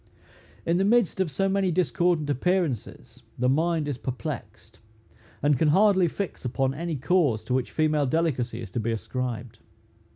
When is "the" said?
0.77-0.83, 3.37-3.47